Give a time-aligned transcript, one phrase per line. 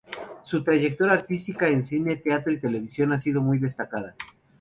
[0.41, 4.15] Su trayectoria artística en cine, teatro y televisión ha sido muy destacada.